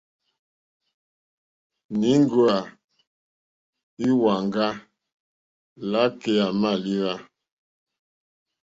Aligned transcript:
Íŋgòwá 2.13 2.55
íhwáŋgà 4.05 4.67
lǎkèyà 5.89 6.45
mâlíwà. 6.61 7.13